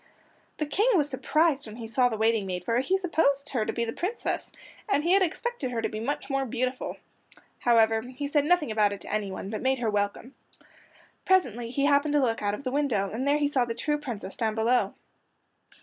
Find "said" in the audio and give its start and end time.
8.27-8.45